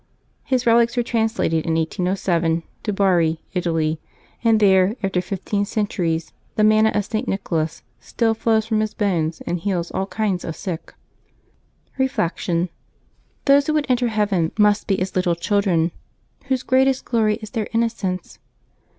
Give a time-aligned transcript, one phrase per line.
[0.43, 4.01] His relics were translated in 1807, to Bari, Italy,
[4.43, 7.27] and there, after fifteen centuries," the manna of St.
[7.27, 10.95] Nicholas" still flows from his bones and heals all kinds of sick.
[11.99, 12.69] Reflection.—
[13.45, 15.91] Those who would enter heaven must be as little children,
[16.45, 18.39] whose greatest glory is their innocence.